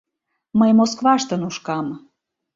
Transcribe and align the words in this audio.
Мый 0.59 0.71
Москваште 0.79 1.35
нушкам. 1.41 1.87